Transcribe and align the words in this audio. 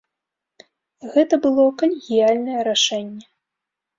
Гэта 1.17 1.33
было 1.43 1.65
калегіяльнае 1.83 2.59
рашэнне. 2.71 3.25